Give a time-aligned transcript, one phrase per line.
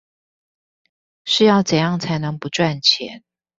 [1.25, 3.23] 是要怎樣才能不賺錢